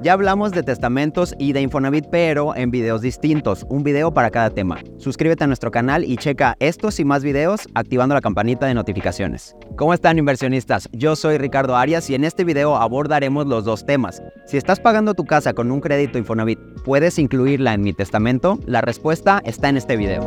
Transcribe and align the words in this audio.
Ya 0.00 0.12
hablamos 0.12 0.52
de 0.52 0.62
testamentos 0.62 1.34
y 1.40 1.52
de 1.52 1.60
Infonavit, 1.60 2.06
pero 2.08 2.54
en 2.54 2.70
videos 2.70 3.02
distintos, 3.02 3.66
un 3.68 3.82
video 3.82 4.14
para 4.14 4.30
cada 4.30 4.48
tema. 4.48 4.78
Suscríbete 4.98 5.42
a 5.42 5.46
nuestro 5.48 5.72
canal 5.72 6.04
y 6.04 6.16
checa 6.16 6.56
estos 6.60 7.00
y 7.00 7.04
más 7.04 7.24
videos 7.24 7.66
activando 7.74 8.14
la 8.14 8.20
campanita 8.20 8.66
de 8.66 8.74
notificaciones. 8.74 9.56
¿Cómo 9.76 9.92
están 9.92 10.16
inversionistas? 10.16 10.88
Yo 10.92 11.16
soy 11.16 11.36
Ricardo 11.38 11.74
Arias 11.74 12.08
y 12.10 12.14
en 12.14 12.22
este 12.22 12.44
video 12.44 12.76
abordaremos 12.76 13.48
los 13.48 13.64
dos 13.64 13.84
temas. 13.86 14.22
Si 14.46 14.56
estás 14.56 14.78
pagando 14.78 15.14
tu 15.14 15.24
casa 15.24 15.52
con 15.52 15.72
un 15.72 15.80
crédito 15.80 16.16
Infonavit, 16.16 16.60
¿puedes 16.84 17.18
incluirla 17.18 17.74
en 17.74 17.82
mi 17.82 17.92
testamento? 17.92 18.60
La 18.66 18.80
respuesta 18.80 19.42
está 19.44 19.68
en 19.68 19.78
este 19.78 19.96
video. 19.96 20.24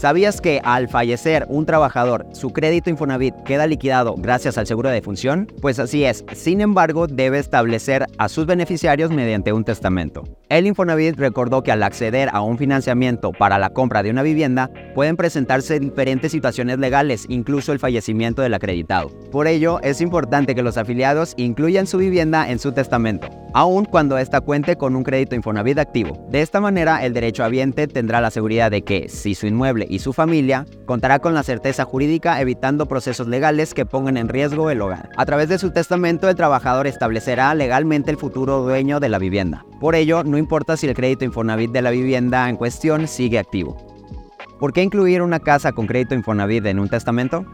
¿Sabías 0.00 0.40
que 0.40 0.62
al 0.64 0.88
fallecer 0.88 1.44
un 1.50 1.66
trabajador, 1.66 2.26
su 2.32 2.54
crédito 2.54 2.88
Infonavit 2.88 3.34
queda 3.44 3.66
liquidado 3.66 4.14
gracias 4.16 4.56
al 4.56 4.66
seguro 4.66 4.88
de 4.88 4.94
defunción? 4.94 5.46
Pues 5.60 5.78
así 5.78 6.06
es, 6.06 6.24
sin 6.32 6.62
embargo, 6.62 7.06
debe 7.06 7.38
establecer 7.38 8.06
a 8.16 8.30
sus 8.30 8.46
beneficiarios 8.46 9.10
mediante 9.10 9.52
un 9.52 9.62
testamento. 9.62 10.24
El 10.48 10.66
Infonavit 10.66 11.18
recordó 11.18 11.62
que 11.62 11.70
al 11.70 11.82
acceder 11.82 12.30
a 12.32 12.40
un 12.40 12.56
financiamiento 12.56 13.32
para 13.32 13.58
la 13.58 13.74
compra 13.74 14.02
de 14.02 14.08
una 14.08 14.22
vivienda, 14.22 14.70
pueden 14.94 15.18
presentarse 15.18 15.78
diferentes 15.78 16.32
situaciones 16.32 16.78
legales, 16.78 17.26
incluso 17.28 17.74
el 17.74 17.78
fallecimiento 17.78 18.40
del 18.40 18.54
acreditado. 18.54 19.10
Por 19.30 19.48
ello, 19.48 19.80
es 19.82 20.00
importante 20.00 20.54
que 20.54 20.62
los 20.62 20.78
afiliados 20.78 21.34
incluyan 21.36 21.86
su 21.86 21.98
vivienda 21.98 22.50
en 22.50 22.58
su 22.58 22.72
testamento 22.72 23.28
aun 23.52 23.84
cuando 23.84 24.18
ésta 24.18 24.40
cuente 24.40 24.76
con 24.76 24.96
un 24.96 25.02
crédito 25.02 25.34
Infonavit 25.34 25.78
activo. 25.78 26.26
De 26.30 26.42
esta 26.42 26.60
manera, 26.60 27.04
el 27.04 27.12
derecho 27.12 27.44
habiente 27.44 27.86
tendrá 27.86 28.20
la 28.20 28.30
seguridad 28.30 28.70
de 28.70 28.82
que, 28.82 29.08
si 29.08 29.34
su 29.34 29.46
inmueble 29.46 29.86
y 29.90 29.98
su 29.98 30.12
familia, 30.12 30.64
contará 30.86 31.18
con 31.18 31.34
la 31.34 31.42
certeza 31.42 31.84
jurídica 31.84 32.40
evitando 32.40 32.86
procesos 32.86 33.26
legales 33.26 33.74
que 33.74 33.84
pongan 33.84 34.16
en 34.16 34.28
riesgo 34.28 34.70
el 34.70 34.80
hogar. 34.80 35.10
A 35.16 35.26
través 35.26 35.48
de 35.48 35.58
su 35.58 35.72
testamento, 35.72 36.28
el 36.28 36.36
trabajador 36.36 36.86
establecerá 36.86 37.54
legalmente 37.54 38.10
el 38.10 38.16
futuro 38.16 38.62
dueño 38.62 39.00
de 39.00 39.08
la 39.08 39.18
vivienda. 39.18 39.66
Por 39.80 39.94
ello, 39.94 40.22
no 40.22 40.38
importa 40.38 40.76
si 40.76 40.86
el 40.86 40.94
crédito 40.94 41.24
Infonavit 41.24 41.72
de 41.72 41.82
la 41.82 41.90
vivienda 41.90 42.48
en 42.48 42.56
cuestión 42.56 43.08
sigue 43.08 43.38
activo. 43.38 43.76
¿Por 44.60 44.72
qué 44.72 44.82
incluir 44.82 45.22
una 45.22 45.40
casa 45.40 45.72
con 45.72 45.86
crédito 45.86 46.14
Infonavit 46.14 46.66
en 46.66 46.78
un 46.78 46.88
testamento? 46.88 47.44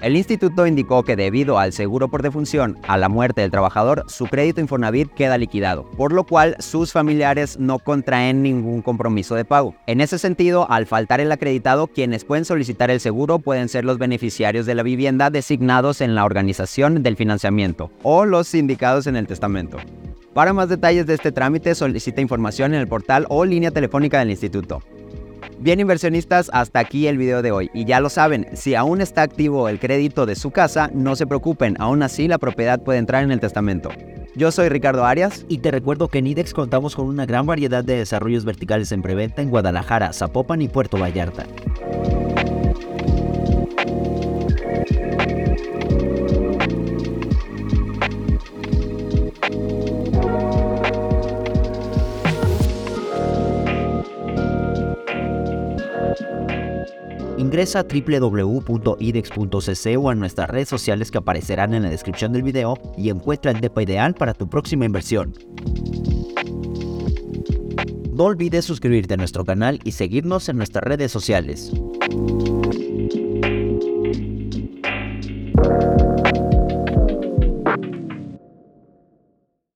El 0.00 0.16
instituto 0.16 0.64
indicó 0.64 1.02
que 1.02 1.16
debido 1.16 1.58
al 1.58 1.72
seguro 1.72 2.06
por 2.06 2.22
defunción 2.22 2.78
a 2.86 2.96
la 2.96 3.08
muerte 3.08 3.40
del 3.40 3.50
trabajador, 3.50 4.04
su 4.06 4.26
crédito 4.26 4.60
Infonavit 4.60 5.12
queda 5.12 5.36
liquidado, 5.38 5.90
por 5.96 6.12
lo 6.12 6.22
cual 6.22 6.54
sus 6.60 6.92
familiares 6.92 7.58
no 7.58 7.80
contraen 7.80 8.40
ningún 8.40 8.80
compromiso 8.80 9.34
de 9.34 9.44
pago. 9.44 9.74
En 9.88 10.00
ese 10.00 10.20
sentido, 10.20 10.70
al 10.70 10.86
faltar 10.86 11.18
el 11.18 11.32
acreditado, 11.32 11.88
quienes 11.88 12.24
pueden 12.24 12.44
solicitar 12.44 12.92
el 12.92 13.00
seguro 13.00 13.40
pueden 13.40 13.68
ser 13.68 13.84
los 13.84 13.98
beneficiarios 13.98 14.66
de 14.66 14.76
la 14.76 14.84
vivienda 14.84 15.30
designados 15.30 16.00
en 16.00 16.14
la 16.14 16.24
organización 16.24 17.02
del 17.02 17.16
financiamiento 17.16 17.90
o 18.04 18.24
los 18.24 18.54
indicados 18.54 19.08
en 19.08 19.16
el 19.16 19.26
testamento. 19.26 19.78
Para 20.32 20.52
más 20.52 20.68
detalles 20.68 21.06
de 21.06 21.14
este 21.14 21.32
trámite, 21.32 21.74
solicita 21.74 22.20
información 22.20 22.72
en 22.72 22.80
el 22.80 22.86
portal 22.86 23.26
o 23.30 23.44
línea 23.44 23.72
telefónica 23.72 24.20
del 24.20 24.30
instituto. 24.30 24.80
Bien 25.60 25.80
inversionistas, 25.80 26.50
hasta 26.52 26.78
aquí 26.78 27.08
el 27.08 27.18
video 27.18 27.42
de 27.42 27.50
hoy. 27.50 27.70
Y 27.74 27.84
ya 27.84 27.98
lo 27.98 28.10
saben, 28.10 28.46
si 28.54 28.76
aún 28.76 29.00
está 29.00 29.22
activo 29.22 29.68
el 29.68 29.80
crédito 29.80 30.24
de 30.24 30.36
su 30.36 30.52
casa, 30.52 30.88
no 30.94 31.16
se 31.16 31.26
preocupen, 31.26 31.74
aún 31.80 32.02
así 32.04 32.28
la 32.28 32.38
propiedad 32.38 32.80
puede 32.80 33.00
entrar 33.00 33.24
en 33.24 33.32
el 33.32 33.40
testamento. 33.40 33.90
Yo 34.36 34.52
soy 34.52 34.68
Ricardo 34.68 35.04
Arias. 35.04 35.44
Y 35.48 35.58
te 35.58 35.72
recuerdo 35.72 36.06
que 36.06 36.18
en 36.18 36.28
IDEX 36.28 36.54
contamos 36.54 36.94
con 36.94 37.06
una 37.06 37.26
gran 37.26 37.44
variedad 37.44 37.82
de 37.82 37.96
desarrollos 37.96 38.44
verticales 38.44 38.92
en 38.92 39.02
preventa 39.02 39.42
en 39.42 39.50
Guadalajara, 39.50 40.12
Zapopan 40.12 40.62
y 40.62 40.68
Puerto 40.68 40.96
Vallarta. 40.96 41.44
Ingresa 57.38 57.80
a 57.80 57.84
www.idex.cc 57.84 58.36
o 59.96 60.10
a 60.10 60.14
nuestras 60.14 60.50
redes 60.50 60.68
sociales 60.68 61.10
que 61.10 61.18
aparecerán 61.18 61.72
en 61.74 61.84
la 61.84 61.90
descripción 61.90 62.32
del 62.32 62.42
video 62.42 62.76
y 62.96 63.10
encuentra 63.10 63.52
el 63.52 63.60
DEPA 63.60 63.82
ideal 63.82 64.14
para 64.14 64.34
tu 64.34 64.50
próxima 64.50 64.84
inversión. 64.84 65.34
No 68.12 68.24
olvides 68.24 68.64
suscribirte 68.64 69.14
a 69.14 69.16
nuestro 69.16 69.44
canal 69.44 69.78
y 69.84 69.92
seguirnos 69.92 70.48
en 70.48 70.56
nuestras 70.56 70.82
redes 70.82 71.12
sociales. 71.12 71.72